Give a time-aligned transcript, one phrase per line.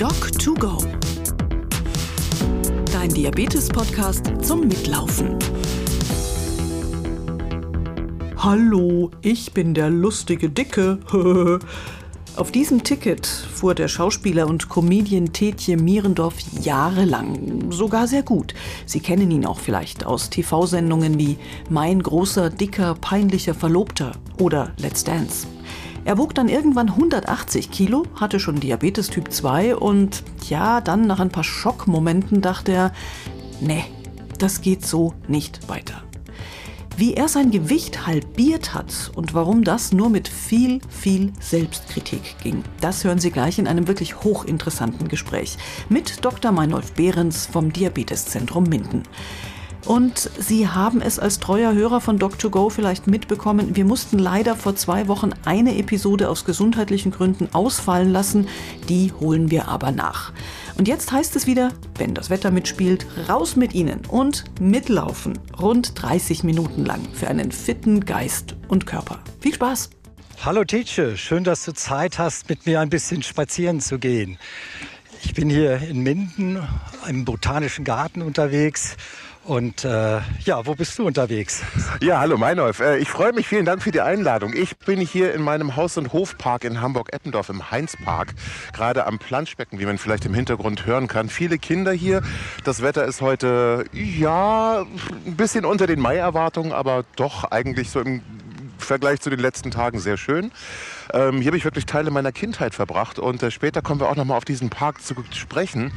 [0.00, 0.82] Doc2Go.
[2.90, 5.38] Dein Diabetes-Podcast zum Mitlaufen.
[8.38, 11.00] Hallo, ich bin der lustige Dicke.
[12.36, 18.54] Auf diesem Ticket fuhr der Schauspieler und Comedian Tetje Mierendorf jahrelang, sogar sehr gut.
[18.86, 21.36] Sie kennen ihn auch vielleicht aus TV-Sendungen wie
[21.68, 25.46] Mein großer, dicker, peinlicher Verlobter oder Let's Dance.
[26.04, 31.20] Er wog dann irgendwann 180 Kilo, hatte schon Diabetes Typ 2 und ja, dann nach
[31.20, 32.92] ein paar Schockmomenten dachte er,
[33.60, 33.84] nee,
[34.38, 36.02] das geht so nicht weiter.
[36.96, 42.62] Wie er sein Gewicht halbiert hat und warum das nur mit viel, viel Selbstkritik ging,
[42.80, 45.56] das hören Sie gleich in einem wirklich hochinteressanten Gespräch
[45.88, 46.52] mit Dr.
[46.52, 49.04] Meinolf Behrens vom Diabeteszentrum Minden.
[49.86, 54.76] Und Sie haben es als treuer Hörer von Doc2Go vielleicht mitbekommen, wir mussten leider vor
[54.76, 58.46] zwei Wochen eine Episode aus gesundheitlichen Gründen ausfallen lassen,
[58.88, 60.32] die holen wir aber nach.
[60.76, 65.38] Und jetzt heißt es wieder, wenn das Wetter mitspielt, raus mit Ihnen und mitlaufen.
[65.58, 69.18] Rund 30 Minuten lang für einen fitten Geist und Körper.
[69.40, 69.90] Viel Spaß!
[70.42, 74.38] Hallo Tietje, schön, dass du Zeit hast, mit mir ein bisschen spazieren zu gehen.
[75.22, 76.66] Ich bin hier in Minden
[77.06, 78.96] im Botanischen Garten unterwegs
[79.44, 81.62] und äh, ja, wo bist du unterwegs?
[82.02, 82.80] Ja, hallo Meinolf.
[82.80, 84.52] Äh, ich freue mich, vielen Dank für die Einladung.
[84.54, 88.34] Ich bin hier in meinem Haus- und Hofpark in Hamburg-Eppendorf im Heinzpark,
[88.72, 91.28] gerade am Planschbecken, wie man vielleicht im Hintergrund hören kann.
[91.28, 92.22] Viele Kinder hier.
[92.64, 94.82] Das Wetter ist heute, ja,
[95.26, 98.22] ein bisschen unter den Mai-Erwartungen, aber doch eigentlich so im
[98.80, 100.52] Vergleich zu den letzten Tagen sehr schön.
[101.12, 104.16] Ähm, hier habe ich wirklich Teile meiner Kindheit verbracht und äh, später kommen wir auch
[104.16, 105.92] noch mal auf diesen Park zu sprechen,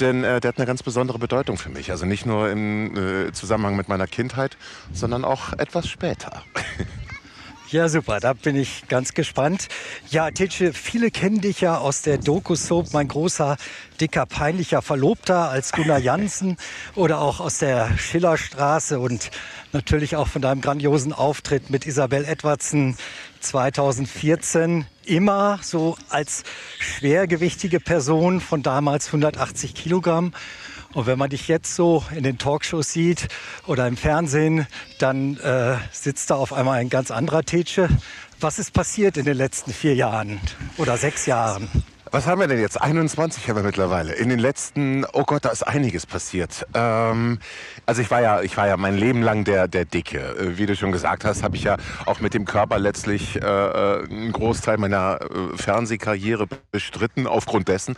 [0.00, 1.90] denn äh, der hat eine ganz besondere Bedeutung für mich.
[1.90, 4.56] Also nicht nur im äh, Zusammenhang mit meiner Kindheit,
[4.92, 6.42] sondern auch etwas später.
[7.70, 9.68] Ja, super, da bin ich ganz gespannt.
[10.08, 13.58] Ja, Titsche, viele kennen dich ja aus der Doku-Soap Mein großer,
[14.00, 16.56] dicker, peinlicher Verlobter als Gunnar Jansen
[16.94, 19.30] oder auch aus der Schillerstraße und
[19.72, 22.96] natürlich auch von deinem grandiosen Auftritt mit Isabel Edwardson
[23.40, 24.86] 2014.
[25.04, 26.44] Immer so als
[26.78, 30.32] schwergewichtige Person von damals 180 Kilogramm.
[30.98, 33.28] Und wenn man dich jetzt so in den Talkshows sieht
[33.68, 34.66] oder im Fernsehen,
[34.98, 37.88] dann äh, sitzt da auf einmal ein ganz anderer Tetsche.
[38.40, 40.40] Was ist passiert in den letzten vier Jahren
[40.76, 41.68] oder sechs Jahren?
[42.10, 42.80] Was haben wir denn jetzt?
[42.80, 44.14] 21 haben wir mittlerweile.
[44.14, 46.66] In den letzten, oh Gott, da ist einiges passiert.
[46.72, 47.38] Ähm,
[47.84, 50.18] also ich war ja, ich war ja mein Leben lang der, der Dicke.
[50.18, 51.76] Äh, wie du schon gesagt hast, habe ich ja
[52.06, 57.26] auch mit dem Körper letztlich äh, äh, einen Großteil meiner äh, Fernsehkarriere bestritten.
[57.26, 57.94] Aufgrund dessen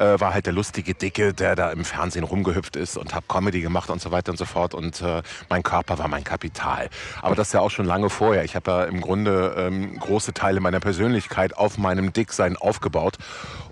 [0.00, 3.60] äh, war halt der lustige Dicke, der da im Fernsehen rumgehüpft ist und habe Comedy
[3.60, 4.74] gemacht und so weiter und so fort.
[4.74, 6.88] Und äh, mein Körper war mein Kapital.
[7.22, 8.42] Aber das ja auch schon lange vorher.
[8.42, 13.18] Ich habe ja im Grunde ähm, große Teile meiner Persönlichkeit auf meinem Dicksein aufgebaut.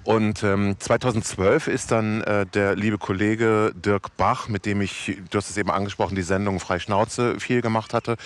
[0.04, 5.38] Und ähm, 2012 ist dann äh, der liebe Kollege Dirk Bach, mit dem ich, du
[5.38, 8.16] hast es eben angesprochen, die Sendung Freischnauze viel gemacht hatte,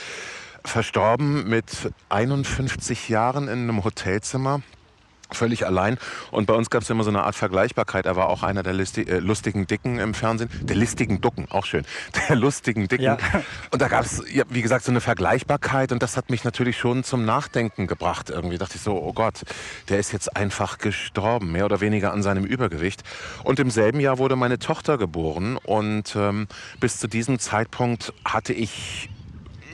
[0.65, 4.63] verstorben mit 51 Jahren in einem Hotelzimmer
[5.31, 5.99] völlig allein.
[6.31, 8.07] Und bei uns gab es immer so eine Art Vergleichbarkeit.
[8.07, 10.51] Er war auch einer der listi äh, lustigen Dicken im Fernsehen.
[10.63, 11.85] Der listigen Ducken, auch schön.
[12.29, 13.05] Der lustigen Dicken.
[13.05, 13.19] Ja.
[13.71, 15.93] Und da gab es, ja, wie gesagt, so eine Vergleichbarkeit.
[15.93, 18.31] Und das hat mich natürlich schon zum Nachdenken gebracht.
[18.31, 19.43] Irgendwie dachte ich so, oh Gott,
[19.89, 23.03] der ist jetzt einfach gestorben, mehr oder weniger an seinem Übergewicht.
[23.45, 25.59] Und im selben Jahr wurde meine Tochter geboren.
[25.63, 26.47] Und ähm,
[26.81, 29.11] bis zu diesem Zeitpunkt hatte ich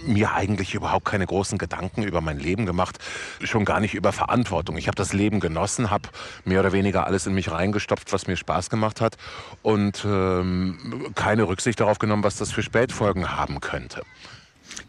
[0.07, 2.99] mir eigentlich überhaupt keine großen Gedanken über mein Leben gemacht,
[3.43, 4.77] schon gar nicht über Verantwortung.
[4.77, 6.09] Ich habe das Leben genossen, habe
[6.45, 9.17] mehr oder weniger alles in mich reingestopft, was mir Spaß gemacht hat
[9.63, 14.03] und ähm, keine Rücksicht darauf genommen, was das für Spätfolgen haben könnte.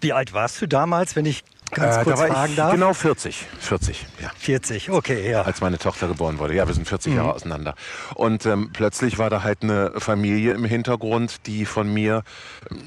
[0.01, 2.71] Wie alt warst du damals, wenn ich ganz äh, kurz da fragen darf?
[2.71, 3.45] Genau 40.
[3.59, 4.31] 40, ja.
[4.37, 5.41] 40, okay, ja.
[5.41, 6.55] Als meine Tochter geboren wurde.
[6.55, 7.17] Ja, wir sind 40 mhm.
[7.17, 7.75] Jahre auseinander.
[8.15, 12.23] Und ähm, plötzlich war da halt eine Familie im Hintergrund, die von mir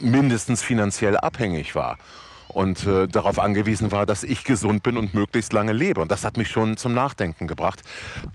[0.00, 1.98] mindestens finanziell abhängig war
[2.56, 6.00] und äh, darauf angewiesen war, dass ich gesund bin und möglichst lange lebe.
[6.00, 7.82] Und das hat mich schon zum Nachdenken gebracht.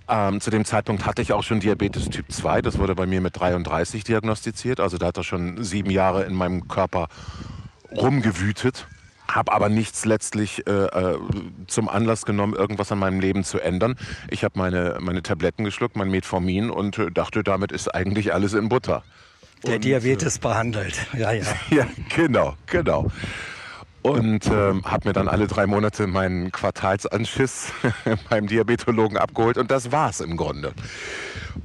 [0.08, 2.62] Ähm, zu dem Zeitpunkt hatte ich auch schon Diabetes Typ 2.
[2.62, 4.80] Das wurde bei mir mit 33 diagnostiziert.
[4.80, 7.08] Also da hat er schon sieben Jahre in meinem Körper
[7.92, 8.86] rumgewütet
[9.36, 11.18] habe aber nichts letztlich äh, äh,
[11.68, 13.96] zum Anlass genommen, irgendwas an meinem Leben zu ändern.
[14.30, 18.54] Ich habe meine, meine Tabletten geschluckt, mein Metformin und äh, dachte, damit ist eigentlich alles
[18.54, 19.04] in Butter.
[19.66, 21.46] Der und, Diabetes behandelt, ja, ja.
[21.70, 23.12] ja, genau, genau.
[24.02, 27.72] Und ähm, habe mir dann alle drei Monate meinen Quartalsanschiss
[28.30, 30.74] beim Diabetologen abgeholt und das war's im Grunde.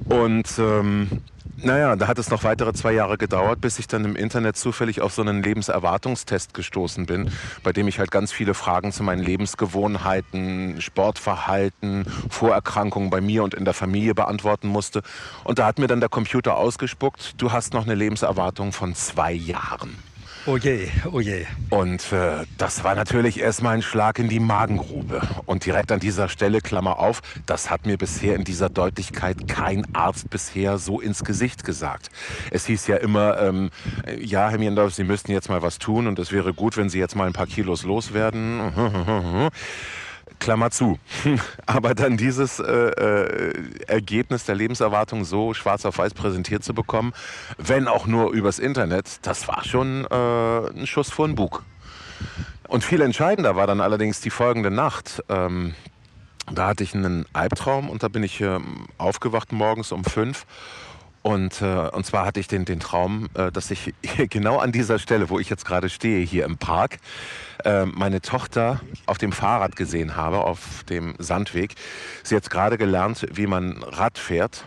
[0.05, 1.23] Und ähm,
[1.59, 5.01] Naja, da hat es noch weitere zwei Jahre gedauert, bis ich dann im Internet zufällig
[5.01, 7.31] auf so einen Lebenserwartungstest gestoßen bin,
[7.63, 13.55] bei dem ich halt ganz viele Fragen zu meinen Lebensgewohnheiten, Sportverhalten, Vorerkrankungen bei mir und
[13.55, 15.01] in der Familie beantworten musste.
[15.43, 19.31] Und da hat mir dann der Computer ausgespuckt, du hast noch eine Lebenserwartung von zwei
[19.31, 19.97] Jahren.
[20.49, 21.45] Oh je, oh je.
[21.71, 25.21] Und äh, das war natürlich erstmal ein Schlag in die Magengrube.
[25.45, 29.85] Und direkt an dieser Stelle, Klammer auf, das hat mir bisher in dieser Deutlichkeit kein
[29.93, 32.11] Arzt bisher so ins Gesicht gesagt.
[32.49, 33.71] Es hieß ja immer, ähm,
[34.21, 36.99] ja, Herr Miendorf, Sie müssten jetzt mal was tun und es wäre gut, wenn Sie
[36.99, 39.51] jetzt mal ein paar Kilos loswerden.
[40.39, 40.99] Klammer zu.
[41.65, 43.53] Aber dann dieses äh, äh,
[43.87, 47.13] Ergebnis der Lebenserwartung so schwarz auf weiß präsentiert zu bekommen,
[47.57, 51.63] wenn auch nur übers Internet, das war schon äh, ein Schuss vor den Bug.
[52.67, 55.23] Und viel entscheidender war dann allerdings die folgende Nacht.
[55.29, 55.73] Ähm,
[56.51, 58.59] da hatte ich einen Albtraum und da bin ich äh,
[58.97, 60.45] aufgewacht morgens um fünf
[61.27, 63.93] und, äh, und zwar hatte ich den, den Traum, äh, dass ich
[64.29, 66.99] genau an dieser Stelle, wo ich jetzt gerade stehe, hier im Park,
[67.65, 71.75] äh, meine Tochter auf dem Fahrrad gesehen habe, auf dem Sandweg.
[72.23, 74.63] Sie hat gerade gelernt, wie man Rad fährt.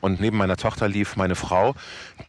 [0.00, 1.76] Und neben meiner Tochter lief meine Frau,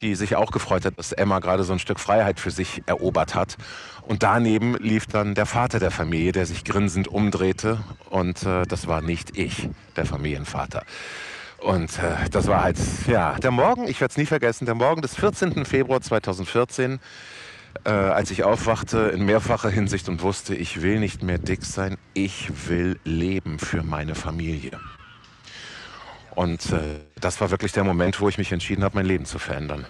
[0.03, 3.33] die sich auch gefreut hat, dass Emma gerade so ein Stück Freiheit für sich erobert
[3.33, 3.57] hat.
[4.03, 7.79] Und daneben lief dann der Vater der Familie, der sich grinsend umdrehte.
[8.11, 10.83] Und äh, das war nicht ich, der Familienvater.
[11.63, 12.77] Und äh, das war halt,
[13.07, 15.63] ja, der Morgen, ich werde es nie vergessen, der Morgen des 14.
[15.63, 16.99] Februar 2014,
[17.85, 21.97] äh, als ich aufwachte in mehrfacher Hinsicht und wusste, ich will nicht mehr dick sein,
[22.13, 24.77] ich will leben für meine Familie.
[26.35, 29.39] Und äh, das war wirklich der Moment, wo ich mich entschieden habe, mein Leben zu
[29.39, 29.85] verändern.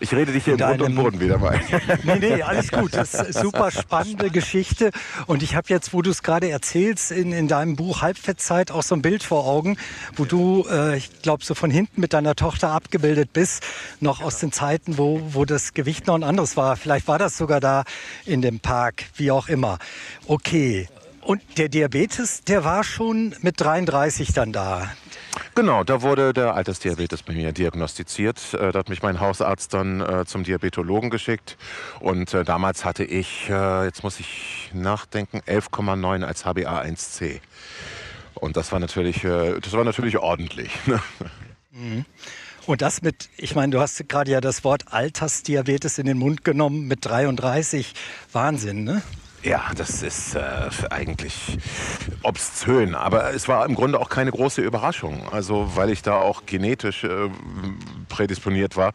[0.00, 1.60] Ich rede dich hier in Grund und Boden wieder mal.
[2.04, 2.94] nee, nee, alles gut.
[2.94, 4.90] Das ist eine super spannende Geschichte.
[5.26, 8.82] Und ich habe jetzt, wo du es gerade erzählst, in, in deinem Buch Halbfettzeit auch
[8.82, 9.76] so ein Bild vor Augen,
[10.16, 13.62] wo du, äh, ich glaube, so von hinten mit deiner Tochter abgebildet bist,
[14.00, 16.76] noch aus den Zeiten, wo, wo das Gewicht noch ein anderes war.
[16.76, 17.84] Vielleicht war das sogar da
[18.24, 19.78] in dem Park, wie auch immer.
[20.26, 20.88] Okay.
[21.22, 24.90] Und der Diabetes, der war schon mit 33 dann da.
[25.54, 28.54] Genau, da wurde der Altersdiabetes bei mir diagnostiziert.
[28.54, 31.56] Äh, da hat mich mein Hausarzt dann äh, zum Diabetologen geschickt.
[32.00, 37.40] Und äh, damals hatte ich, äh, jetzt muss ich nachdenken, 11,9 als HbA1c.
[38.34, 40.70] Und das war natürlich, das war natürlich ordentlich.
[40.86, 41.02] Ne?
[41.72, 42.04] Mhm.
[42.66, 46.44] Und das mit, ich meine, du hast gerade ja das Wort Altersdiabetes in den Mund
[46.44, 47.92] genommen mit 33.
[48.32, 49.02] Wahnsinn, ne?
[49.42, 50.40] Ja, das ist äh,
[50.90, 51.58] eigentlich
[52.22, 55.28] obszön, aber es war im Grunde auch keine große Überraschung.
[55.32, 57.30] Also weil ich da auch genetisch äh,
[58.08, 58.92] prädisponiert war.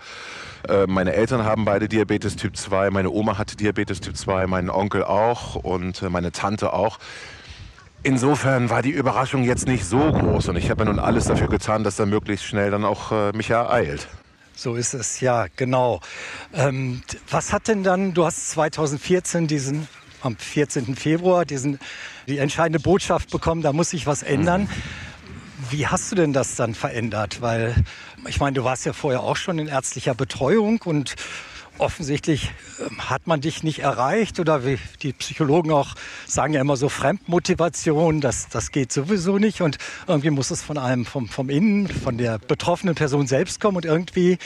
[0.69, 4.69] Äh, meine Eltern haben beide Diabetes Typ 2, meine Oma hatte Diabetes Typ 2, mein
[4.69, 6.99] Onkel auch und äh, meine Tante auch.
[8.03, 11.47] Insofern war die Überraschung jetzt nicht so groß und ich habe ja nun alles dafür
[11.47, 14.07] getan, dass er möglichst schnell dann auch äh, mich ereilt.
[14.55, 16.01] So ist es, ja, genau.
[16.53, 17.01] Ähm,
[17.31, 19.87] was hat denn dann, du hast 2014 diesen
[20.21, 20.95] am 14.
[20.95, 21.79] Februar diesen,
[22.27, 24.69] die entscheidende Botschaft bekommen, da muss sich was ändern.
[25.69, 27.41] Wie hast du denn das dann verändert?
[27.41, 27.75] Weil
[28.27, 31.15] ich meine, du warst ja vorher auch schon in ärztlicher Betreuung und
[31.77, 35.95] offensichtlich ähm, hat man dich nicht erreicht oder wie die Psychologen auch
[36.25, 39.77] sagen ja immer so Fremdmotivation, das, das geht sowieso nicht und
[40.07, 43.85] irgendwie muss es von einem, vom, vom Innen, von der betroffenen Person selbst kommen und
[43.85, 44.37] irgendwie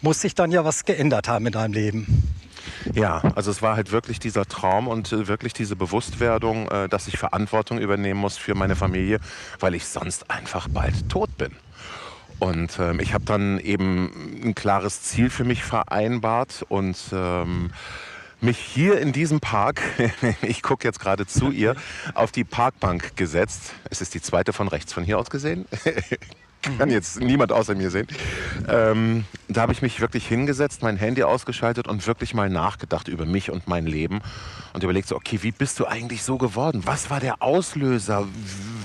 [0.00, 2.24] muss sich dann ja was geändert haben in deinem Leben.
[2.92, 7.08] Ja, also es war halt wirklich dieser Traum und äh, wirklich diese Bewusstwerdung, äh, dass
[7.08, 9.20] ich Verantwortung übernehmen muss für meine Familie,
[9.60, 11.52] weil ich sonst einfach bald tot bin.
[12.38, 17.70] Und ähm, ich habe dann eben ein klares Ziel für mich vereinbart und ähm,
[18.40, 19.82] mich hier in diesem Park,
[20.42, 21.74] ich gucke jetzt gerade zu ihr,
[22.14, 23.72] auf die Parkbank gesetzt.
[23.90, 25.66] Es ist die zweite von rechts von hier aus gesehen.
[26.62, 28.06] kann jetzt niemand außer mir sehen.
[28.68, 33.24] Ähm, da habe ich mich wirklich hingesetzt, mein Handy ausgeschaltet und wirklich mal nachgedacht über
[33.24, 34.20] mich und mein Leben
[34.74, 36.82] und überlegt so, okay, wie bist du eigentlich so geworden?
[36.84, 38.26] Was war der Auslöser?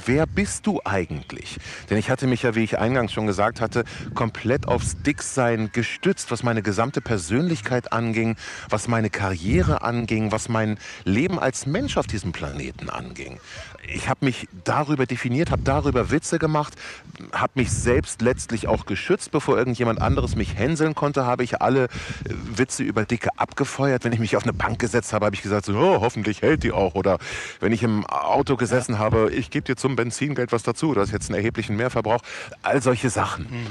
[0.05, 1.57] Wer bist du eigentlich?
[1.89, 6.31] Denn ich hatte mich ja, wie ich eingangs schon gesagt hatte, komplett aufs Dicksein gestützt,
[6.31, 8.35] was meine gesamte Persönlichkeit anging,
[8.69, 13.39] was meine Karriere anging, was mein Leben als Mensch auf diesem Planeten anging
[13.87, 16.73] ich habe mich darüber definiert, habe darüber Witze gemacht,
[17.31, 21.86] habe mich selbst letztlich auch geschützt, bevor irgendjemand anderes mich hänseln konnte, habe ich alle
[21.86, 21.88] äh,
[22.55, 24.03] Witze über Dicke abgefeuert.
[24.03, 26.63] Wenn ich mich auf eine Bank gesetzt habe, habe ich gesagt, so, oh, hoffentlich hält
[26.63, 26.96] die auch.
[26.96, 27.20] Oder
[27.60, 31.13] wenn ich im Auto gesessen habe, ich gebe dir zum Benzingeld was dazu, das ist
[31.13, 32.22] jetzt einen erheblichen Mehrverbrauch.
[32.62, 33.48] All solche Sachen.
[33.50, 33.67] Mhm.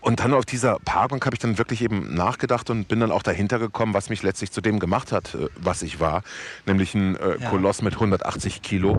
[0.00, 3.22] Und dann auf dieser Parkbank habe ich dann wirklich eben nachgedacht und bin dann auch
[3.22, 6.22] dahinter gekommen, was mich letztlich zu dem gemacht hat, äh, was ich war.
[6.66, 7.50] Nämlich ein äh, ja.
[7.50, 8.98] Koloss mit 180 Kilo.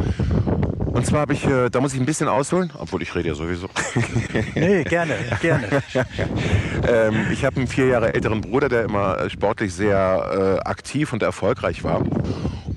[0.86, 3.36] Und zwar habe ich, äh, da muss ich ein bisschen ausholen, obwohl ich rede ja
[3.36, 3.70] sowieso.
[4.56, 5.82] nee, gerne, gerne.
[6.88, 11.24] ähm, ich habe einen vier Jahre älteren Bruder, der immer sportlich sehr äh, aktiv und
[11.24, 12.04] erfolgreich war.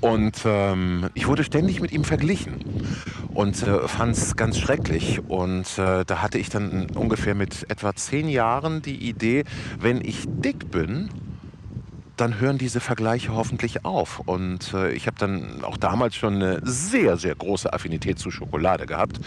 [0.01, 2.63] Und ähm, ich wurde ständig mit ihm verglichen
[3.35, 5.21] und äh, fand es ganz schrecklich.
[5.27, 9.43] Und äh, da hatte ich dann ungefähr mit etwa zehn Jahren die Idee,
[9.79, 11.09] wenn ich dick bin,
[12.15, 14.21] dann hören diese Vergleiche hoffentlich auf.
[14.25, 18.85] Und äh, ich habe dann auch damals schon eine sehr, sehr große Affinität zu Schokolade
[18.85, 19.19] gehabt.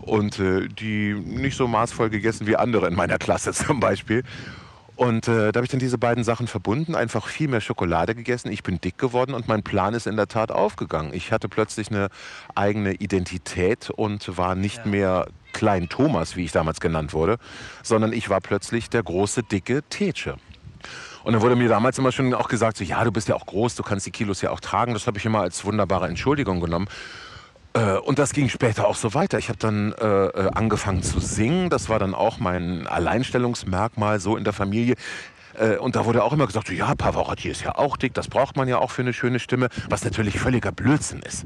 [0.00, 4.24] Und äh, die nicht so maßvoll gegessen wie andere in meiner Klasse zum Beispiel.
[5.02, 8.52] Und äh, da habe ich dann diese beiden Sachen verbunden, einfach viel mehr Schokolade gegessen.
[8.52, 11.12] Ich bin dick geworden und mein Plan ist in der Tat aufgegangen.
[11.12, 12.06] Ich hatte plötzlich eine
[12.54, 14.86] eigene Identität und war nicht ja.
[14.86, 17.38] mehr Klein Thomas, wie ich damals genannt wurde,
[17.82, 20.36] sondern ich war plötzlich der große, dicke Tetsche.
[21.24, 23.46] Und dann wurde mir damals immer schon auch gesagt, so, ja, du bist ja auch
[23.46, 24.92] groß, du kannst die Kilos ja auch tragen.
[24.94, 26.86] Das habe ich immer als wunderbare Entschuldigung genommen.
[27.74, 29.38] Äh, und das ging später auch so weiter.
[29.38, 31.70] Ich habe dann äh, äh, angefangen zu singen.
[31.70, 34.96] Das war dann auch mein Alleinstellungsmerkmal so in der Familie.
[35.54, 38.56] Äh, und da wurde auch immer gesagt, ja, Pavarotti ist ja auch dick, das braucht
[38.56, 41.44] man ja auch für eine schöne Stimme, was natürlich völliger Blödsinn ist.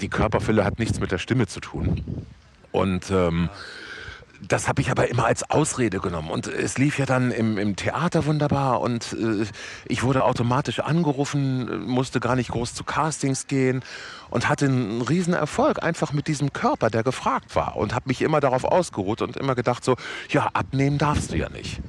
[0.00, 2.02] Die Körperfülle hat nichts mit der Stimme zu tun.
[2.70, 3.50] Und ähm,
[4.48, 6.30] das habe ich aber immer als Ausrede genommen.
[6.30, 9.46] Und es lief ja dann im, im Theater wunderbar und äh,
[9.86, 13.84] ich wurde automatisch angerufen, musste gar nicht groß zu Castings gehen
[14.30, 17.76] und hatte einen riesen Erfolg einfach mit diesem Körper, der gefragt war.
[17.76, 19.96] Und habe mich immer darauf ausgeruht und immer gedacht so,
[20.28, 21.80] ja, abnehmen darfst du ja nicht.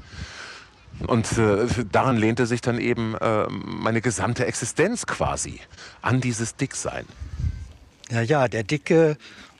[1.08, 5.60] Und äh, daran lehnte sich dann eben äh, meine gesamte Existenz quasi
[6.02, 7.06] an dieses Dicksein.
[8.12, 9.18] Ja, ja, der dicke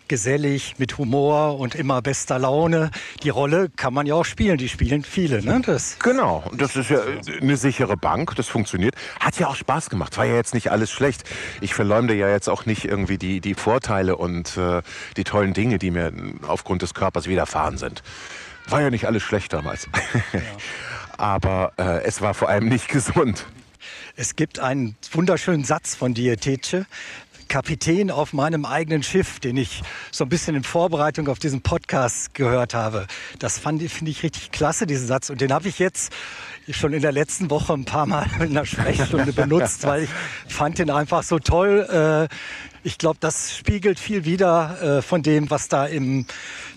[0.08, 2.92] gesellig, mit Humor und immer bester Laune.
[3.24, 5.44] Die Rolle kann man ja auch spielen, die spielen viele.
[5.44, 5.62] Ne?
[5.66, 7.00] Das genau, das ist ja
[7.42, 8.96] eine sichere Bank, das funktioniert.
[9.20, 11.24] Hat ja auch Spaß gemacht, war ja jetzt nicht alles schlecht.
[11.62, 14.82] Ich verleumde ja jetzt auch nicht irgendwie die, die Vorteile und äh,
[15.18, 16.12] die tollen Dinge, die mir
[16.48, 18.04] aufgrund des Körpers widerfahren sind.
[18.68, 19.88] War ja nicht alles schlecht damals.
[20.32, 20.40] Ja.
[21.18, 23.46] Aber äh, es war vor allem nicht gesund.
[24.16, 26.86] Es gibt einen wunderschönen Satz von dir, Tetsche.
[27.54, 32.34] Kapitän auf meinem eigenen Schiff, den ich so ein bisschen in Vorbereitung auf diesen Podcast
[32.34, 33.06] gehört habe.
[33.38, 35.30] Das finde ich richtig klasse, diesen Satz.
[35.30, 36.12] Und den habe ich jetzt
[36.72, 40.10] schon in der letzten Woche ein paar Mal in der Sprechstunde benutzt, weil ich
[40.52, 42.28] fand den einfach so toll.
[42.32, 42.34] Äh,
[42.84, 46.26] ich glaube, das spiegelt viel wider äh, von dem, was da im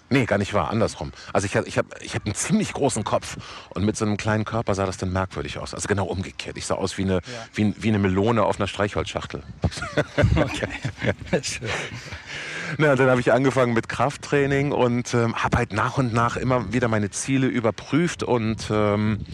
[0.09, 1.11] Nee, gar nicht wahr, andersrum.
[1.33, 3.37] Also ich, ich habe ich hab einen ziemlich großen Kopf
[3.69, 5.73] und mit so einem kleinen Körper sah das dann merkwürdig aus.
[5.73, 6.57] Also genau umgekehrt.
[6.57, 7.21] Ich sah aus wie eine, ja.
[7.53, 9.43] wie, wie eine Melone auf einer Streichholzschachtel.
[10.37, 10.67] Okay,
[11.41, 11.69] schön.
[12.77, 16.73] Na, dann habe ich angefangen mit Krafttraining und ähm, habe halt nach und nach immer
[16.73, 19.25] wieder meine Ziele überprüft und ähm,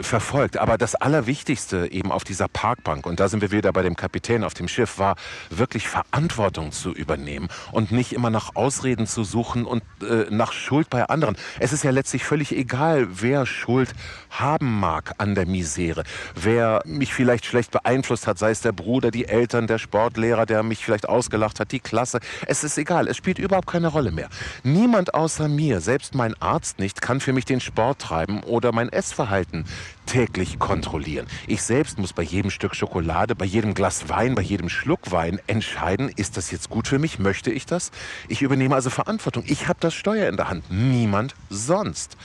[0.00, 0.58] verfolgt.
[0.58, 4.44] Aber das Allerwichtigste eben auf dieser Parkbank, und da sind wir wieder bei dem Kapitän
[4.44, 5.16] auf dem Schiff, war
[5.50, 10.90] wirklich Verantwortung zu übernehmen und nicht immer nach Ausreden zu suchen und äh, nach Schuld
[10.90, 11.36] bei anderen.
[11.60, 13.92] Es ist ja letztlich völlig egal, wer Schuld
[14.30, 19.10] haben mag an der Misere, wer mich vielleicht schlecht beeinflusst hat, sei es der Bruder,
[19.10, 22.20] die Eltern, der Sportlehrer, der mich vielleicht ausgelacht hat, die Klasse.
[22.46, 24.28] Es ist egal, es spielt überhaupt keine Rolle mehr.
[24.62, 28.88] Niemand außer mir, selbst mein Arzt nicht, kann für mich den Sport treiben oder mein
[28.88, 29.64] Essverhalten
[30.06, 31.26] täglich kontrollieren.
[31.46, 35.40] Ich selbst muss bei jedem Stück Schokolade, bei jedem Glas Wein, bei jedem Schluck Wein
[35.46, 37.90] entscheiden, ist das jetzt gut für mich, möchte ich das?
[38.28, 39.44] Ich übernehme also Verantwortung.
[39.46, 42.16] Ich habe das Steuer in der Hand, niemand sonst.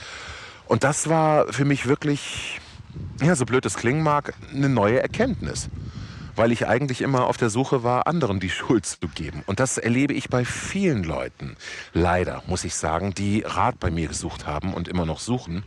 [0.66, 2.60] Und das war für mich wirklich,
[3.22, 5.70] ja, so blöd es klingen mag, eine neue Erkenntnis
[6.38, 9.42] weil ich eigentlich immer auf der Suche war, anderen die Schuld zu geben.
[9.46, 11.56] Und das erlebe ich bei vielen Leuten,
[11.92, 15.64] leider, muss ich sagen, die Rat bei mir gesucht haben und immer noch suchen.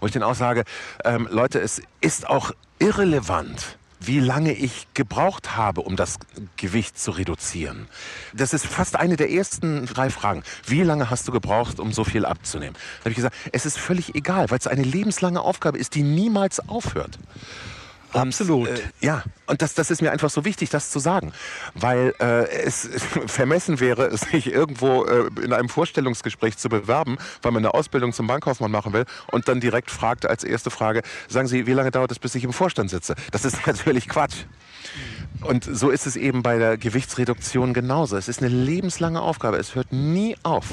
[0.00, 0.64] Und ich dann auch sage,
[1.04, 6.18] ähm, Leute, es ist auch irrelevant, wie lange ich gebraucht habe, um das
[6.56, 7.86] Gewicht zu reduzieren.
[8.32, 10.42] Das ist fast eine der ersten drei Fragen.
[10.66, 12.74] Wie lange hast du gebraucht, um so viel abzunehmen?
[12.74, 16.02] Da habe ich gesagt, es ist völlig egal, weil es eine lebenslange Aufgabe ist, die
[16.02, 17.18] niemals aufhört.
[18.12, 18.68] Und, Absolut.
[18.68, 21.32] Äh, ja, und das, das ist mir einfach so wichtig, das zu sagen.
[21.74, 22.88] Weil äh, es
[23.26, 28.26] vermessen wäre, sich irgendwo äh, in einem Vorstellungsgespräch zu bewerben, weil man eine Ausbildung zum
[28.26, 32.12] Bankkaufmann machen will und dann direkt fragt als erste Frage, sagen Sie, wie lange dauert
[32.12, 33.14] es, bis ich im Vorstand sitze?
[33.30, 34.44] Das ist natürlich Quatsch.
[35.42, 38.16] Und so ist es eben bei der Gewichtsreduktion genauso.
[38.16, 39.56] Es ist eine lebenslange Aufgabe.
[39.56, 40.66] Es hört nie auf.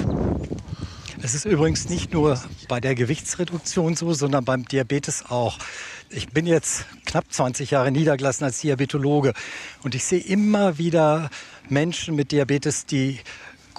[1.22, 5.58] Es ist übrigens nicht nur bei der Gewichtsreduktion so, sondern beim Diabetes auch.
[6.12, 9.32] Ich bin jetzt knapp 20 Jahre niedergelassen als Diabetologe.
[9.84, 11.30] Und ich sehe immer wieder
[11.68, 13.20] Menschen mit Diabetes, die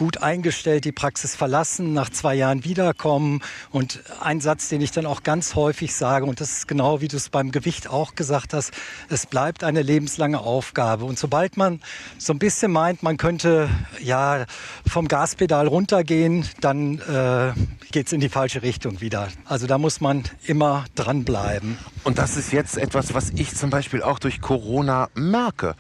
[0.02, 3.44] gut eingestellt die Praxis verlassen, nach zwei Jahren wiederkommen.
[3.70, 7.08] Und ein Satz, den ich dann auch ganz häufig sage, und das ist genau wie
[7.08, 8.72] du es beim Gewicht auch gesagt hast,
[9.10, 11.06] es bleibt eine lebenslange Aufgabe.
[11.06, 11.82] Und sobald man
[12.18, 13.70] so ein bisschen meint, man könnte
[14.02, 14.48] ja
[14.88, 17.54] vom Gaspedal runtergehen, dann äh,
[17.92, 19.28] geht es in die falsche Richtung wieder.
[19.46, 21.78] Also da muss man immer dranbleiben.
[22.04, 25.76] Und das ist jetzt etwas, was ich zum Beispiel auch durch Corona merke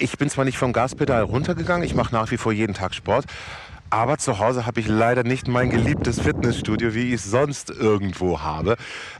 [0.00, 3.26] ich bin zwar nicht vom Gaspedal runtergegangen, ich mache nach wie vor jeden Tag Sport,
[3.90, 8.40] aber zu Hause habe ich leider nicht mein geliebtes Fitnessstudio, wie ich es sonst irgendwo
[8.40, 8.76] habe.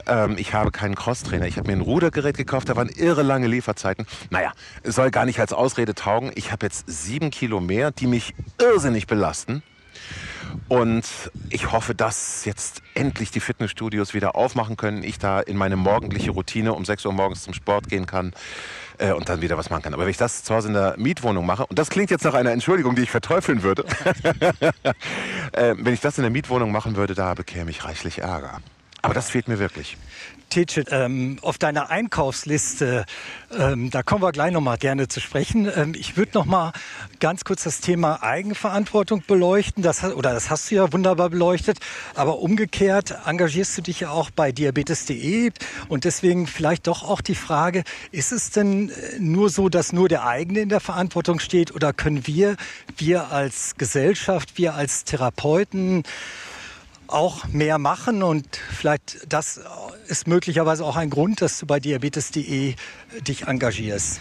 [0.07, 1.45] Ähm, ich habe keinen Crosstrainer.
[1.45, 4.05] Ich habe mir ein Rudergerät gekauft, da waren irre lange Lieferzeiten.
[4.29, 4.53] Naja,
[4.85, 6.31] soll gar nicht als Ausrede taugen.
[6.35, 9.61] Ich habe jetzt sieben Kilo mehr, die mich irrsinnig belasten.
[10.69, 11.05] Und
[11.49, 15.03] ich hoffe, dass jetzt endlich die Fitnessstudios wieder aufmachen können.
[15.03, 18.33] Ich da in meine morgendliche Routine um 6 Uhr morgens zum Sport gehen kann
[18.97, 19.93] äh, und dann wieder was machen kann.
[19.93, 22.33] Aber wenn ich das zu Hause in der Mietwohnung mache, und das klingt jetzt nach
[22.33, 23.85] einer Entschuldigung, die ich verteufeln würde,
[25.53, 28.61] äh, wenn ich das in der Mietwohnung machen würde, da bekäme ich reichlich Ärger.
[29.01, 29.97] Aber das fehlt mir wirklich.
[30.51, 33.05] Tichet, ähm, auf deiner Einkaufsliste,
[33.57, 35.71] ähm, da kommen wir gleich noch mal gerne zu sprechen.
[35.75, 36.73] Ähm, ich würde noch mal
[37.19, 39.81] ganz kurz das Thema Eigenverantwortung beleuchten.
[39.81, 41.79] Das, oder das hast du ja wunderbar beleuchtet.
[42.13, 45.51] Aber umgekehrt engagierst du dich ja auch bei diabetes.de.
[45.87, 50.09] Und deswegen vielleicht doch auch die Frage, ist es denn äh, nur so, dass nur
[50.09, 51.73] der eigene in der Verantwortung steht?
[51.73, 52.57] Oder können wir,
[52.97, 56.03] wir als Gesellschaft, wir als Therapeuten,
[57.11, 59.59] auch mehr machen und vielleicht das
[60.11, 62.75] ist möglicherweise auch ein Grund, dass du bei diabetes.de
[63.25, 64.19] dich engagierst.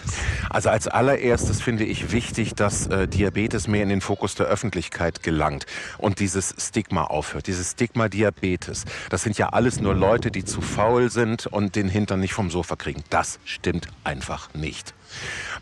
[0.49, 5.25] Also als allererstes finde ich wichtig, dass äh, Diabetes mehr in den Fokus der Öffentlichkeit
[5.25, 5.67] gelangt
[5.99, 7.49] und dieses Stigma aufhört.
[7.49, 8.85] Dieses Stigma Diabetes.
[9.11, 12.51] Das sind ja alles nur Leute, die zu faul sind und den Hintern nicht vom
[12.51, 13.03] Sofa kriegen.
[13.11, 14.95] Das stimmt einfach nicht.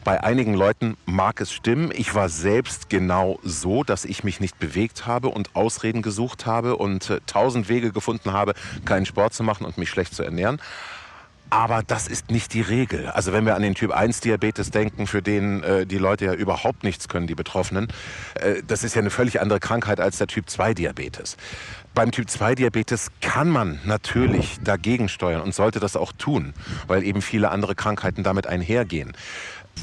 [0.04, 1.90] Bei einigen Leuten mag es stimmen.
[1.94, 6.76] Ich war selbst genau so, dass ich mich nicht bewegt habe und Ausreden gesucht habe
[6.76, 10.60] und äh, tausend Wege gefunden habe, keinen Sport zu machen und mich schlecht zu ernähren.
[11.50, 13.06] Aber das ist nicht die Regel.
[13.06, 16.34] Also wenn wir an den Typ 1 Diabetes denken, für den äh, die Leute ja
[16.34, 17.88] überhaupt nichts können, die Betroffenen,
[18.34, 21.38] äh, das ist ja eine völlig andere Krankheit als der Typ 2 Diabetes.
[21.94, 26.52] Beim Typ 2 Diabetes kann man natürlich dagegen steuern und sollte das auch tun,
[26.86, 29.16] weil eben viele andere Krankheiten damit einhergehen.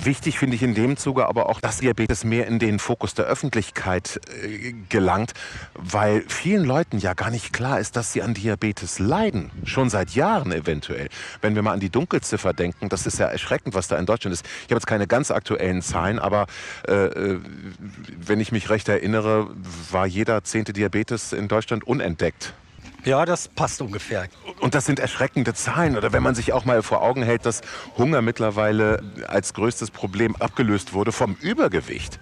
[0.03, 3.25] Wichtig finde ich in dem Zuge aber auch, dass Diabetes mehr in den Fokus der
[3.25, 5.33] Öffentlichkeit äh, gelangt,
[5.73, 9.51] weil vielen Leuten ja gar nicht klar ist, dass sie an Diabetes leiden.
[9.63, 11.09] Schon seit Jahren eventuell.
[11.41, 14.33] Wenn wir mal an die Dunkelziffer denken, das ist ja erschreckend, was da in Deutschland
[14.33, 14.45] ist.
[14.45, 16.47] Ich habe jetzt keine ganz aktuellen Zahlen, aber
[16.87, 17.39] äh, äh
[18.17, 19.47] wenn ich mich recht erinnere,
[19.91, 22.53] war jeder zehnte Diabetes in Deutschland unentdeckt.
[23.05, 24.27] Ja, das passt ungefähr.
[24.59, 25.95] Und das sind erschreckende Zahlen.
[25.95, 27.61] Oder wenn man sich auch mal vor Augen hält, dass
[27.99, 32.19] Hunger mittlerweile als größtes Problem abgelöst wurde vom Übergewicht.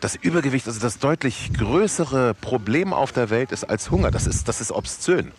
[0.00, 4.10] Das Übergewicht, also das deutlich größere Problem auf der Welt ist als Hunger.
[4.10, 5.32] Das ist, das ist obszön.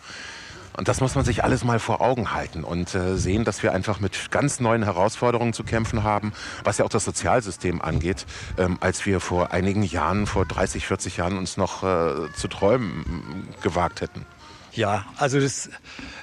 [0.76, 3.72] Und das muss man sich alles mal vor Augen halten und äh, sehen, dass wir
[3.72, 6.32] einfach mit ganz neuen Herausforderungen zu kämpfen haben,
[6.64, 8.26] was ja auch das Sozialsystem angeht,
[8.58, 13.48] ähm, als wir vor einigen Jahren, vor 30, 40 Jahren uns noch äh, zu träumen
[13.62, 14.26] gewagt hätten.
[14.76, 15.70] Ja, also das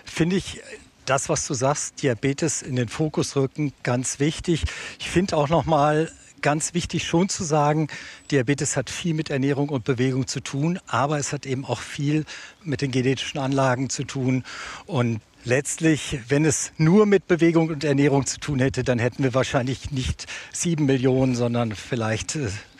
[0.06, 0.62] finde ich
[1.06, 4.64] das, was du sagst, Diabetes in den Fokus rücken, ganz wichtig.
[5.00, 6.12] Ich finde auch noch mal
[6.42, 7.88] ganz wichtig schon zu sagen,
[8.30, 12.26] Diabetes hat viel mit Ernährung und Bewegung zu tun, aber es hat eben auch viel
[12.64, 14.44] mit den genetischen Anlagen zu tun.
[14.86, 19.34] Und letztlich, wenn es nur mit Bewegung und Ernährung zu tun hätte, dann hätten wir
[19.34, 22.38] wahrscheinlich nicht sieben Millionen, sondern vielleicht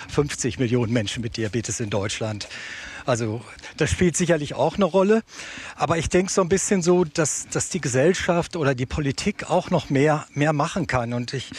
[0.10, 2.48] 50 äh, Millionen Menschen mit Diabetes in Deutschland.
[3.06, 3.42] Also
[3.78, 5.24] das spielt sicherlich auch eine Rolle.
[5.76, 9.70] Aber ich denke so ein bisschen so, dass, dass die Gesellschaft oder die Politik auch
[9.70, 11.14] noch mehr, mehr machen kann.
[11.14, 11.52] Und ich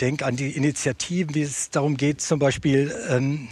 [0.00, 3.48] denke an die Initiativen, wie es darum geht, zum Beispiel ähm,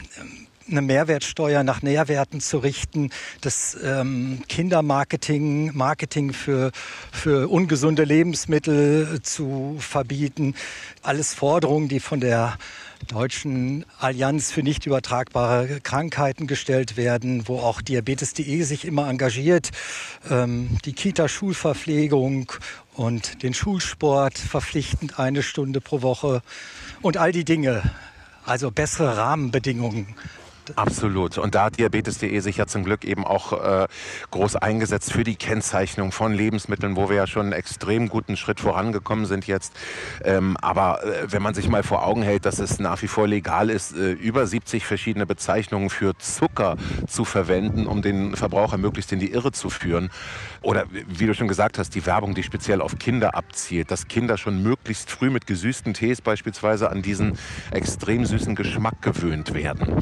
[0.71, 6.73] eine Mehrwertsteuer nach Nährwerten zu richten, das ähm, Kindermarketing, Marketing für,
[7.11, 10.55] für ungesunde Lebensmittel zu verbieten.
[11.03, 12.57] Alles Forderungen, die von der
[13.09, 19.71] Deutschen Allianz für nicht übertragbare Krankheiten gestellt werden, wo auch Diabetes.de sich immer engagiert,
[20.31, 22.53] ähm, die Kita-Schulverpflegung
[22.95, 26.43] und den Schulsport verpflichtend eine Stunde pro Woche
[27.01, 27.83] und all die Dinge.
[28.45, 30.15] Also bessere Rahmenbedingungen
[30.77, 31.39] Absolut.
[31.39, 33.89] Und da hat Diabetes.de sich ja zum Glück eben auch äh,
[34.31, 38.61] groß eingesetzt für die Kennzeichnung von Lebensmitteln, wo wir ja schon einen extrem guten Schritt
[38.61, 39.75] vorangekommen sind jetzt.
[40.25, 43.27] Ähm, aber äh, wenn man sich mal vor Augen hält, dass es nach wie vor
[43.27, 49.13] legal ist, äh, über 70 verschiedene Bezeichnungen für Zucker zu verwenden, um den Verbraucher möglichst
[49.13, 50.11] in die Irre zu führen.
[50.61, 54.39] Oder wie du schon gesagt hast, die Werbung, die speziell auf Kinder abzielt, dass Kinder
[54.39, 57.37] schon möglichst früh mit gesüßten Tees beispielsweise an diesen
[57.73, 60.01] extrem süßen Geschmack gewöhnt werden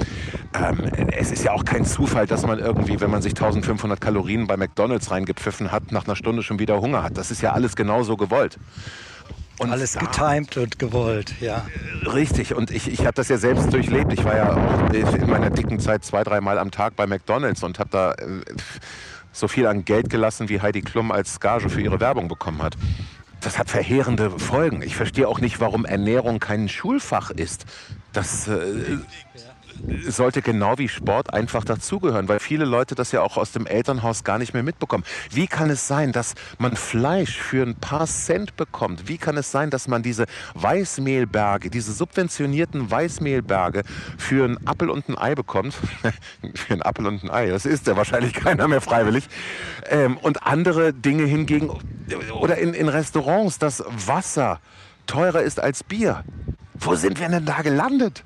[0.52, 4.46] ähm, es ist ja auch kein Zufall, dass man irgendwie, wenn man sich 1500 Kalorien
[4.46, 7.16] bei McDonalds reingepfiffen hat, nach einer Stunde schon wieder Hunger hat.
[7.16, 8.58] Das ist ja alles genauso gewollt.
[9.58, 11.66] Und alles da, getimed und gewollt, ja.
[12.14, 14.12] Richtig, und ich, ich habe das ja selbst durchlebt.
[14.12, 17.78] Ich war ja auch in meiner dicken Zeit zwei, dreimal am Tag bei McDonalds und
[17.78, 18.40] habe da äh,
[19.32, 22.76] so viel an Geld gelassen, wie Heidi Klum als Gage für ihre Werbung bekommen hat.
[23.42, 24.82] Das hat verheerende Folgen.
[24.82, 27.64] Ich verstehe auch nicht, warum Ernährung kein Schulfach ist.
[28.12, 28.98] Das äh,
[30.08, 34.24] sollte genau wie Sport einfach dazugehören, weil viele Leute das ja auch aus dem Elternhaus
[34.24, 35.04] gar nicht mehr mitbekommen.
[35.30, 39.08] Wie kann es sein, dass man Fleisch für ein paar Cent bekommt?
[39.08, 43.82] Wie kann es sein, dass man diese Weißmehlberge, diese subventionierten Weißmehlberge
[44.18, 45.74] für einen Appel und ein Ei bekommt?
[46.54, 49.28] für einen Appel und ein Ei, das ist ja wahrscheinlich keiner mehr freiwillig.
[49.88, 51.70] Ähm, und andere Dinge hingegen,
[52.32, 54.60] oder in, in Restaurants, das Wasser
[55.06, 56.24] teurer ist als Bier.
[56.74, 58.24] Wo sind wir denn da gelandet?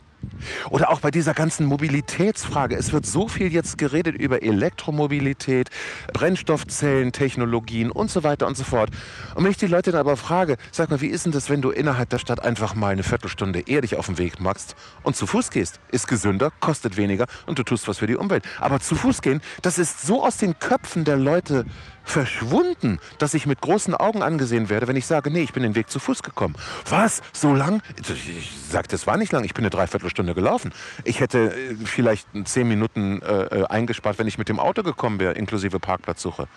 [0.71, 2.77] Oder auch bei dieser ganzen Mobilitätsfrage.
[2.77, 5.71] Es wird so viel jetzt geredet über Elektromobilität,
[6.13, 8.91] Brennstoffzellentechnologien und so weiter und so fort.
[9.35, 11.63] Und wenn ich die Leute dann aber frage, sag mal, wie ist denn das, wenn
[11.63, 15.17] du innerhalb der Stadt einfach mal eine Viertelstunde eher dich auf den Weg machst und
[15.17, 15.81] zu Fuß gehst?
[15.91, 18.45] Ist gesünder, kostet weniger und du tust was für die Umwelt.
[18.61, 21.65] Aber zu Fuß gehen, das ist so aus den Köpfen der Leute
[22.05, 25.75] verschwunden, dass ich mit großen Augen angesehen werde, wenn ich sage, nee, ich bin den
[25.75, 26.55] Weg zu Fuß gekommen.
[26.89, 27.23] Was?
[27.33, 27.83] So lang?
[28.09, 29.45] Ich sage, das war nicht lang.
[29.45, 30.73] Ich bin eine Dreiviertelstunde gelaufen.
[31.05, 35.19] Ich hätte äh, vielleicht zehn Minuten äh, äh, eingespart, wenn ich mit dem Auto gekommen
[35.19, 36.49] wäre, inklusive Parkplatzsuche.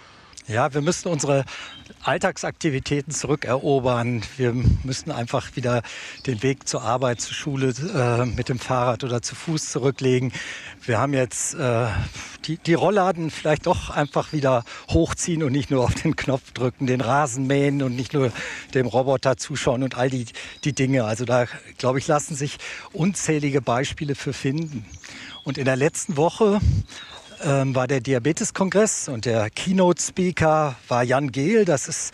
[0.49, 1.43] Ja, wir müssen unsere
[2.03, 4.21] Alltagsaktivitäten zurückerobern.
[4.37, 5.81] Wir müssen einfach wieder
[6.25, 10.31] den Weg zur Arbeit, zur Schule äh, mit dem Fahrrad oder zu Fuß zurücklegen.
[10.85, 11.87] Wir haben jetzt äh,
[12.45, 16.87] die, die Rollladen vielleicht doch einfach wieder hochziehen und nicht nur auf den Knopf drücken,
[16.87, 18.31] den Rasen mähen und nicht nur
[18.73, 20.27] dem Roboter zuschauen und all die,
[20.63, 21.03] die Dinge.
[21.03, 21.45] Also da,
[21.77, 22.57] glaube ich, lassen sich
[22.93, 24.85] unzählige Beispiele für finden.
[25.43, 26.61] Und in der letzten Woche
[27.43, 31.65] ähm, war der Diabeteskongress und der Keynote-Speaker war Jan Gehl.
[31.65, 32.13] Das ist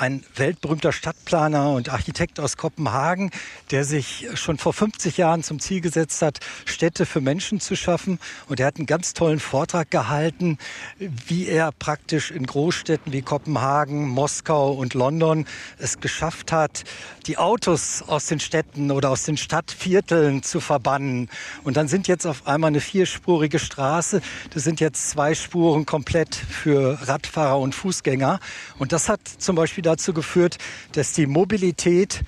[0.00, 3.30] ein weltberühmter Stadtplaner und Architekt aus Kopenhagen,
[3.70, 8.18] der sich schon vor 50 Jahren zum Ziel gesetzt hat, Städte für Menschen zu schaffen.
[8.48, 10.56] Und er hat einen ganz tollen Vortrag gehalten,
[10.98, 15.44] wie er praktisch in Großstädten wie Kopenhagen, Moskau und London
[15.76, 16.84] es geschafft hat,
[17.26, 21.28] die Autos aus den Städten oder aus den Stadtvierteln zu verbannen.
[21.62, 24.22] Und dann sind jetzt auf einmal eine vierspurige Straße,
[24.54, 28.40] das sind jetzt zwei Spuren komplett für Radfahrer und Fußgänger.
[28.78, 30.58] Und das hat zum Beispiel dazu geführt,
[30.92, 32.22] dass die Mobilität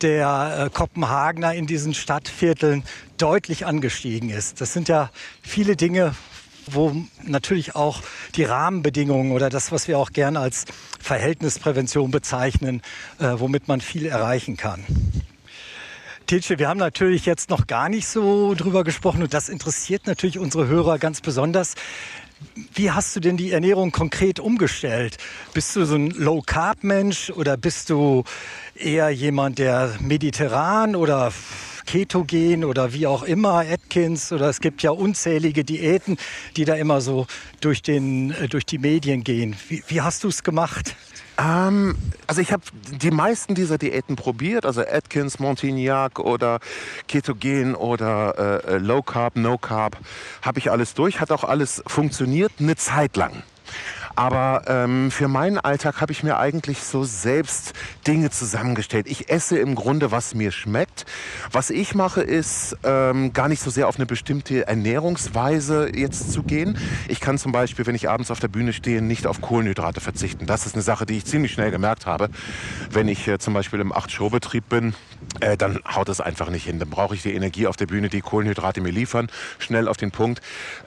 [0.00, 2.82] der äh, Kopenhagener in diesen Stadtvierteln
[3.18, 4.60] deutlich angestiegen ist.
[4.60, 5.10] Das sind ja
[5.42, 6.14] viele Dinge,
[6.66, 6.94] wo
[7.24, 8.02] natürlich auch
[8.34, 10.64] die Rahmenbedingungen oder das, was wir auch gerne als
[11.00, 12.82] Verhältnisprävention bezeichnen,
[13.18, 14.84] äh, womit man viel erreichen kann.
[16.26, 20.38] Tilche, wir haben natürlich jetzt noch gar nicht so drüber gesprochen und das interessiert natürlich
[20.38, 21.74] unsere Hörer ganz besonders.
[22.74, 25.18] Wie hast du denn die Ernährung konkret umgestellt?
[25.54, 28.24] Bist du so ein Low-Carb-Mensch oder bist du
[28.74, 31.32] eher jemand, der mediterran oder
[31.86, 36.16] ketogen oder wie auch immer, Atkins oder es gibt ja unzählige Diäten,
[36.56, 37.26] die da immer so
[37.60, 39.56] durch, den, äh, durch die Medien gehen.
[39.68, 40.94] Wie, wie hast du es gemacht?
[41.38, 42.62] Ähm, also ich habe
[43.00, 46.60] die meisten dieser Diäten probiert, also Atkins, Montignac oder
[47.08, 49.96] Ketogen oder äh, Low Carb, No Carb,
[50.42, 53.42] habe ich alles durch, hat auch alles funktioniert, eine Zeit lang.
[54.14, 57.72] Aber ähm, für meinen Alltag habe ich mir eigentlich so selbst
[58.06, 59.06] Dinge zusammengestellt.
[59.08, 61.06] Ich esse im Grunde, was mir schmeckt.
[61.50, 66.42] Was ich mache, ist ähm, gar nicht so sehr auf eine bestimmte Ernährungsweise jetzt zu
[66.42, 66.78] gehen.
[67.08, 70.46] Ich kann zum Beispiel, wenn ich abends auf der Bühne stehe, nicht auf Kohlenhydrate verzichten.
[70.46, 72.28] Das ist eine Sache, die ich ziemlich schnell gemerkt habe.
[72.90, 74.94] Wenn ich äh, zum Beispiel im 8-Show-Betrieb bin,
[75.40, 76.78] äh, dann haut es einfach nicht hin.
[76.78, 80.10] Dann brauche ich die Energie auf der Bühne, die Kohlenhydrate mir liefern, schnell auf den
[80.10, 80.40] Punkt.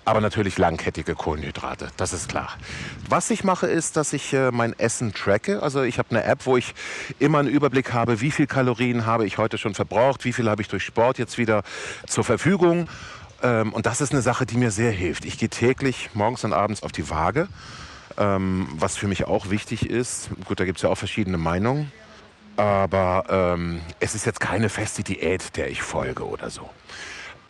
[0.04, 2.56] Aber natürlich langkettige Kohlenhydrate, das ist klar.
[3.30, 5.64] Ich mache, ist, dass ich äh, mein Essen tracke.
[5.64, 6.74] Also ich habe eine App, wo ich
[7.18, 10.62] immer einen Überblick habe, wie viel Kalorien habe ich heute schon verbraucht, wie viel habe
[10.62, 11.64] ich durch Sport jetzt wieder
[12.08, 12.90] zur Verfügung.
[13.42, 15.24] Ähm, und das ist eine Sache, die mir sehr hilft.
[15.24, 17.48] Ich gehe täglich morgens und abends auf die Waage,
[18.18, 20.30] ähm, was für mich auch wichtig ist.
[20.46, 21.92] Gut, da gibt es ja auch verschiedene Meinungen.
[22.58, 26.70] Aber ähm, es ist jetzt keine feste Diät, der ich folge oder so.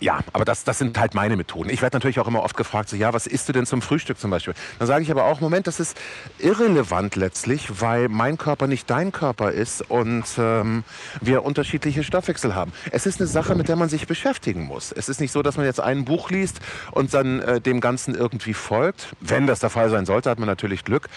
[0.01, 1.69] Ja, aber das, das sind halt meine Methoden.
[1.69, 4.19] Ich werde natürlich auch immer oft gefragt, so, ja, was isst du denn zum Frühstück
[4.19, 4.53] zum Beispiel?
[4.77, 5.97] Dann sage ich aber auch, Moment, das ist
[6.37, 10.83] irrelevant letztlich, weil mein Körper nicht dein Körper ist und ähm,
[11.21, 12.73] wir unterschiedliche Stoffwechsel haben.
[12.91, 14.91] Es ist eine Sache, mit der man sich beschäftigen muss.
[14.91, 16.59] Es ist nicht so, dass man jetzt ein Buch liest
[16.91, 19.15] und dann äh, dem Ganzen irgendwie folgt.
[19.21, 21.07] Wenn das der Fall sein sollte, hat man natürlich Glück.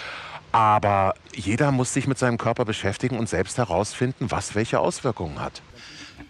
[0.52, 5.62] Aber jeder muss sich mit seinem Körper beschäftigen und selbst herausfinden, was welche Auswirkungen hat.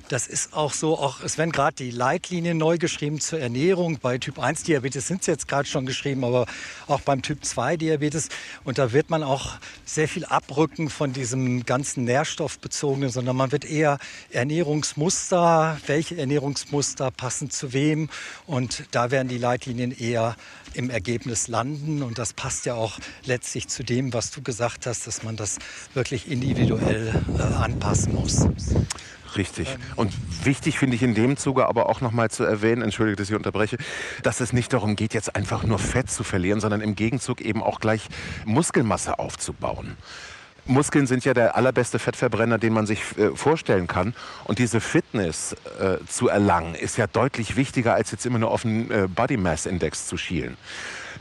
[0.09, 3.99] Das ist auch so, auch es werden gerade die Leitlinien neu geschrieben zur Ernährung.
[4.01, 6.47] Bei Typ 1 Diabetes sind sie jetzt gerade schon geschrieben, aber
[6.87, 8.31] auch beim Typ 2 Diabetes.
[8.65, 13.67] Und da wird man auch sehr viel abrücken von diesem ganzen nährstoffbezogenen, sondern man wird
[13.67, 13.99] eher
[14.31, 18.09] Ernährungsmuster, welche Ernährungsmuster passen zu wem.
[18.47, 20.37] Und da werden die Leitlinien eher
[20.73, 22.03] im Ergebnis landen.
[22.03, 25.59] Und das passt ja auch letztlich zu dem, was du gesagt hast, dass man das
[25.93, 28.47] wirklich individuell äh, anpassen muss.
[29.39, 29.79] Richtig.
[29.95, 30.13] Und
[30.45, 33.79] wichtig finde ich in dem Zuge aber auch nochmal zu erwähnen, entschuldige, dass ich unterbreche,
[34.25, 37.63] dass es nicht darum geht, jetzt einfach nur Fett zu verlieren, sondern im Gegenzug eben
[37.63, 38.09] auch gleich
[38.45, 39.97] Muskelmasse aufzubauen.
[40.69, 44.15] Muskeln sind ja der allerbeste Fettverbrenner, den man sich äh, vorstellen kann.
[44.45, 48.63] Und diese Fitness äh, zu erlangen, ist ja deutlich wichtiger, als jetzt immer nur auf
[48.63, 50.57] den äh, Body Mass Index zu schielen.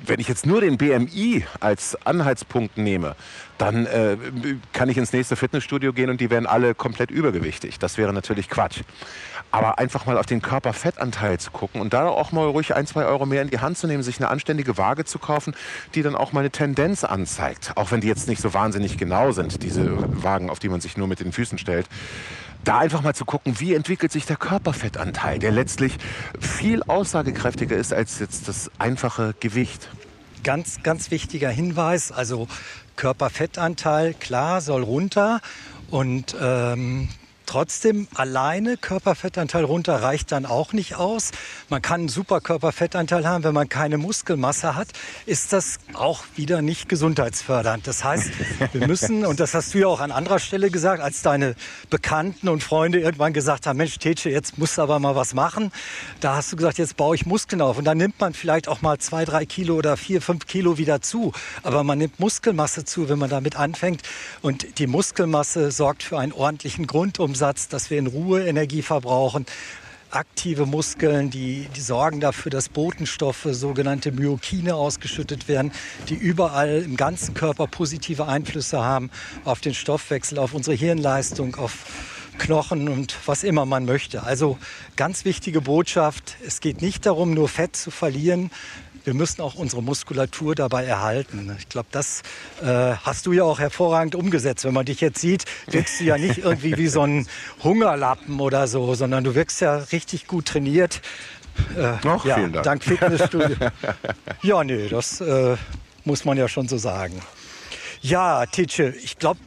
[0.06, 3.16] Wenn ich jetzt nur den BMI als Anhaltspunkt nehme,
[3.58, 4.18] dann äh,
[4.74, 7.80] kann ich ins nächste Fitnessstudio gehen und die wären alle komplett übergewichtig.
[7.80, 8.82] Das wäre natürlich Quatsch.
[9.52, 13.06] Aber einfach mal auf den Körperfettanteil zu gucken und da auch mal ruhig ein, zwei
[13.06, 15.56] Euro mehr in die Hand zu nehmen, sich eine anständige Waage zu kaufen,
[15.96, 17.72] die dann auch mal eine Tendenz anzeigt.
[17.76, 20.98] Auch wenn die jetzt nicht so wahnsinnig genau sind, diese Wagen, auf die man sich
[20.98, 21.88] nur mit den Füßen stellt
[22.64, 25.98] da einfach mal zu gucken, wie entwickelt sich der Körperfettanteil, der letztlich
[26.38, 29.88] viel aussagekräftiger ist als jetzt das einfache Gewicht.
[30.44, 32.48] Ganz, ganz wichtiger Hinweis, also
[32.98, 35.40] Körperfettanteil, klar, soll runter.
[35.90, 37.08] Und ähm,
[37.48, 41.32] Trotzdem alleine Körperfettanteil runter reicht dann auch nicht aus.
[41.70, 44.90] Man kann einen super Körperfettanteil haben, wenn man keine Muskelmasse hat,
[45.26, 47.88] ist das auch wieder nicht gesundheitsfördernd.
[47.88, 48.32] Das heißt,
[48.74, 51.56] wir müssen, und das hast du ja auch an anderer Stelle gesagt, als deine
[51.90, 55.72] Bekannten und Freunde irgendwann gesagt haben, Mensch, Tetsche, jetzt musst du aber mal was machen.
[56.20, 57.78] Da hast du gesagt, jetzt baue ich Muskeln auf.
[57.78, 61.00] Und dann nimmt man vielleicht auch mal zwei, drei Kilo oder vier, fünf Kilo wieder
[61.00, 61.32] zu.
[61.64, 64.02] Aber man nimmt Muskelmasse zu, wenn man damit anfängt.
[64.42, 69.46] Und die Muskelmasse sorgt für einen ordentlichen Grundumsatz Umsatz, dass wir in Ruhe Energie verbrauchen.
[70.10, 75.72] Aktive Muskeln, die, die sorgen dafür, dass Botenstoffe, sogenannte Myokine, ausgeschüttet werden,
[76.10, 79.12] die überall im ganzen Körper positive Einflüsse haben
[79.46, 81.86] auf den Stoffwechsel, auf unsere Hirnleistung, auf
[82.40, 84.24] Knochen und was immer man möchte.
[84.24, 84.58] Also
[84.96, 88.50] ganz wichtige Botschaft, es geht nicht darum, nur Fett zu verlieren,
[89.08, 91.56] wir müssen auch unsere Muskulatur dabei erhalten.
[91.60, 92.24] Ich glaube, das
[92.62, 94.66] äh, hast du ja auch hervorragend umgesetzt.
[94.66, 97.26] Wenn man dich jetzt sieht, wirkst du ja nicht irgendwie wie so ein
[97.64, 101.02] Hungerlappen oder so, sondern du wirkst ja richtig gut trainiert.
[101.78, 102.66] Äh, Noch ja, vielen Dank.
[102.66, 103.56] Dank Fitnessstudio.
[104.44, 105.56] ja, nee, das äh,
[106.04, 107.22] muss man ja schon so sagen.
[108.02, 109.40] Ja, Titsche, ich glaube,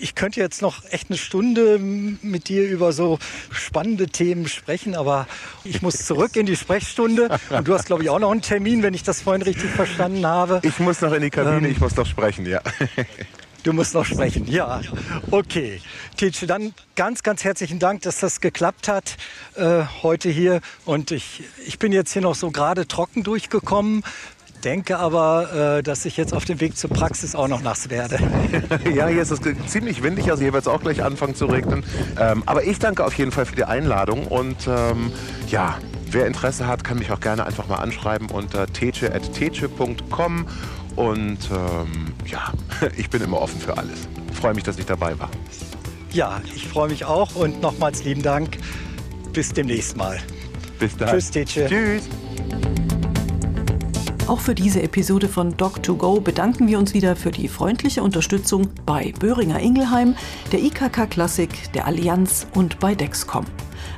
[0.00, 3.18] ich könnte jetzt noch echt eine Stunde mit dir über so
[3.50, 5.26] spannende Themen sprechen, aber
[5.64, 7.28] ich muss zurück in die Sprechstunde.
[7.50, 10.26] Und du hast, glaube ich, auch noch einen Termin, wenn ich das vorhin richtig verstanden
[10.26, 10.60] habe.
[10.62, 12.60] Ich muss noch in die Kabine, ähm, ich muss noch sprechen, ja.
[13.64, 14.80] Du musst noch sprechen, ja.
[15.30, 15.80] Okay.
[16.16, 19.16] Titsche, dann ganz, ganz herzlichen Dank, dass das geklappt hat
[19.56, 20.60] äh, heute hier.
[20.84, 24.04] Und ich, ich bin jetzt hier noch so gerade trocken durchgekommen
[24.64, 28.18] denke aber, äh, dass ich jetzt auf dem Weg zur Praxis auch noch nass werde.
[28.94, 31.84] ja, hier ist es ziemlich windig, also hier wird es auch gleich anfangen zu regnen.
[32.18, 35.12] Ähm, aber ich danke auf jeden Fall für die Einladung und ähm,
[35.48, 35.78] ja,
[36.10, 40.46] wer Interesse hat, kann mich auch gerne einfach mal anschreiben unter teche.teche.com
[40.96, 42.52] und ähm, ja,
[42.96, 44.08] ich bin immer offen für alles.
[44.32, 45.30] Freue mich, dass ich dabei war.
[46.12, 48.58] Ja, ich freue mich auch und nochmals lieben Dank.
[49.32, 50.18] Bis demnächst mal.
[50.78, 51.10] Bis dann.
[51.10, 51.66] Tschüss, Teche.
[51.68, 52.08] Tschüss.
[54.28, 59.14] Auch für diese Episode von Doc2Go bedanken wir uns wieder für die freundliche Unterstützung bei
[59.18, 60.14] Böhringer Ingelheim,
[60.52, 63.46] der IKK Klassik, der Allianz und bei Dexcom.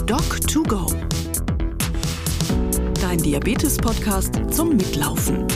[0.06, 0.94] Doc2Go.
[3.02, 5.48] Dein Diabetes-Podcast zum Mitlaufen.